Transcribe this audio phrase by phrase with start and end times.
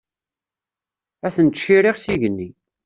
[1.27, 2.49] Ad ten-tciriɣ s yigenni.